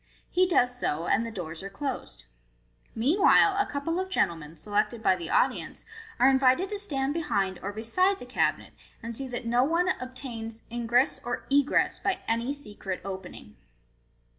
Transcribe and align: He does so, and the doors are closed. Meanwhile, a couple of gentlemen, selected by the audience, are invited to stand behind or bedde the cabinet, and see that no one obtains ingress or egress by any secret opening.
He 0.31 0.47
does 0.47 0.79
so, 0.79 1.05
and 1.05 1.23
the 1.23 1.31
doors 1.31 1.61
are 1.61 1.69
closed. 1.69 2.23
Meanwhile, 2.95 3.55
a 3.59 3.67
couple 3.67 3.99
of 3.99 4.09
gentlemen, 4.09 4.55
selected 4.55 5.03
by 5.03 5.15
the 5.15 5.29
audience, 5.29 5.85
are 6.19 6.27
invited 6.27 6.69
to 6.69 6.79
stand 6.79 7.13
behind 7.13 7.59
or 7.61 7.71
bedde 7.71 8.17
the 8.17 8.25
cabinet, 8.25 8.73
and 9.03 9.15
see 9.15 9.27
that 9.27 9.45
no 9.45 9.63
one 9.63 9.89
obtains 9.99 10.63
ingress 10.71 11.19
or 11.23 11.45
egress 11.51 11.99
by 11.99 12.21
any 12.27 12.51
secret 12.51 13.01
opening. 13.05 13.57